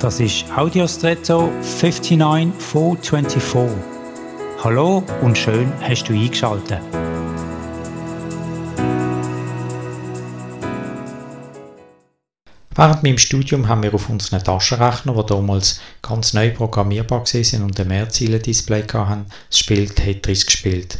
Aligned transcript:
Das 0.00 0.20
ist 0.20 0.44
Audiostretto 0.54 1.50
59424. 1.62 3.78
Hallo 4.62 5.02
und 5.22 5.38
schön 5.38 5.72
hast 5.80 6.04
du 6.04 6.12
eingeschaltet. 6.12 6.82
Während 12.74 13.02
meinem 13.02 13.16
Studium 13.16 13.66
haben 13.68 13.84
wir 13.84 13.94
auf 13.94 14.10
unseren 14.10 14.44
Taschenrechner, 14.44 15.14
die 15.14 15.26
damals 15.26 15.80
ganz 16.02 16.34
neu 16.34 16.50
programmierbar 16.50 17.24
waren 17.24 17.62
und 17.62 17.80
ein 17.80 17.88
Mehrziele-Display 17.88 18.84
hatten, 18.92 19.24
das 19.48 19.58
Spiel 19.58 19.88
Tetris 19.88 20.44
gespielt. 20.44 20.98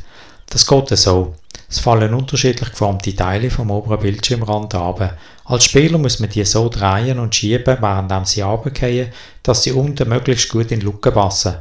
Das 0.49 0.67
geht 0.67 0.89
so. 0.89 1.35
Es 1.77 1.83
fallen 1.83 2.15
unterschiedlich 2.15 2.71
geformte 2.71 3.15
Teile 3.15 3.51
vom 3.51 3.71
oberen 3.71 4.01
Bildschirmrand 4.01 4.75
ab. 4.75 5.19
Als 5.45 5.67
Spieler 5.67 5.99
muss 5.99 6.21
man 6.21 6.31
die 6.31 6.43
so 6.43 6.71
drehen 6.71 7.19
und 7.19 7.35
schieben, 7.35 7.77
während 7.83 8.27
sie 8.27 8.41
runterfallen, 8.41 9.13
dass 9.43 9.63
sie 9.63 9.73
unten 9.73 10.09
möglichst 10.09 10.49
gut 10.49 10.73
in 10.73 10.81
die 10.81 10.87
Lücke 10.87 11.13
passen. 11.13 11.57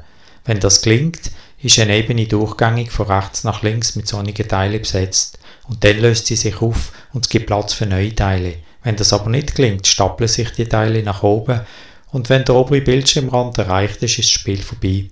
Wenn 0.46 0.62
das 0.62 0.82
gelingt, 0.82 1.32
ist 1.62 1.80
eine 1.80 1.98
Ebene 1.98 2.28
durchgängig 2.28 2.94
von 2.94 3.08
rechts 3.08 3.44
nach 3.44 3.62
links 3.62 3.98
mit 3.98 4.08
sonnigen 4.08 4.48
Teilen 4.48 4.80
besetzt 4.80 5.38
und 5.68 5.84
dann 5.84 6.00
löst 6.00 6.28
sie 6.28 6.38
sich 6.38 6.62
auf 6.62 6.94
und 7.12 7.26
es 7.26 7.30
gibt 7.30 7.48
Platz 7.48 7.74
für 7.74 7.86
neue 7.86 8.16
Teile. 8.16 8.54
Wenn 8.84 8.96
das 8.96 9.12
aber 9.12 9.30
nicht 9.30 9.54
gelingt, 9.54 9.86
stapeln 9.86 10.30
sich 10.30 10.50
die 10.52 10.70
Teile 10.70 11.04
nach 11.04 11.24
oben 11.24 11.60
und 12.14 12.30
wenn 12.30 12.46
der 12.46 12.56
obere 12.56 12.80
Bildschirmrand 12.80 13.58
erreicht 13.58 14.02
ist, 14.02 14.18
ist 14.18 14.30
das 14.30 14.40
Spiel 14.40 14.62
vorbei. 14.62 15.10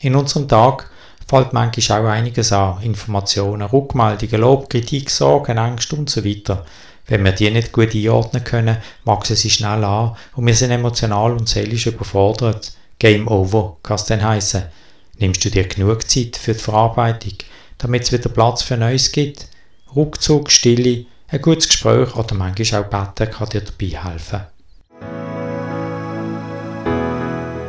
In 0.00 0.16
unserem 0.16 0.48
Tag 0.48 0.90
fällt 1.28 1.52
manchmal 1.52 2.06
auch 2.06 2.10
einiges 2.10 2.52
an. 2.52 2.82
Informationen, 2.82 3.62
Rückmeldungen, 3.62 4.40
Lob, 4.40 4.70
Kritik, 4.70 5.10
Sorgen, 5.10 5.58
Ängste 5.58 5.96
und 5.96 6.08
so 6.08 6.24
weiter. 6.24 6.64
Wenn 7.06 7.24
wir 7.24 7.32
die 7.32 7.50
nicht 7.50 7.72
gut 7.72 7.94
einordnen 7.94 8.44
können, 8.44 8.78
wachsen 9.04 9.36
sie 9.36 9.50
schnell 9.50 9.84
an 9.84 10.16
und 10.34 10.46
wir 10.46 10.54
sind 10.54 10.70
emotional 10.70 11.32
und 11.32 11.48
seelisch 11.48 11.86
überfordert. 11.86 12.72
Game 12.98 13.28
over 13.28 13.76
kann 13.82 13.96
es 13.96 14.04
dann 14.04 14.24
heissen. 14.24 14.64
Nimmst 15.18 15.44
du 15.44 15.50
dir 15.50 15.64
genug 15.64 16.08
Zeit 16.08 16.36
für 16.36 16.52
die 16.52 16.58
Verarbeitung, 16.58 17.34
damit 17.78 18.02
es 18.02 18.12
wieder 18.12 18.28
Platz 18.28 18.62
für 18.62 18.76
Neues 18.76 19.12
gibt? 19.12 19.48
Rückzug, 19.94 20.50
Stille, 20.50 21.06
ein 21.28 21.42
gutes 21.42 21.68
Gespräch 21.68 22.14
oder 22.14 22.34
manchmal 22.34 22.84
auch 22.84 22.88
Betten 22.88 23.32
kann 23.32 23.48
dir 23.48 23.62
dabei 23.62 24.10
helfen. 24.10 24.40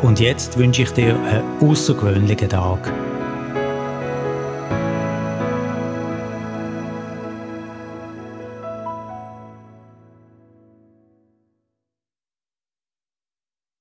Und 0.01 0.19
jetzt 0.19 0.57
wünsche 0.57 0.83
ich 0.83 0.91
dir 0.91 1.15
einen 1.15 1.69
außergewöhnlichen 1.69 2.49
Tag. 2.49 2.91